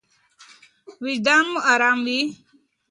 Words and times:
وجدان 1.03 1.43
مو 1.51 1.59
ارام 1.73 1.97
وي. 2.05 2.19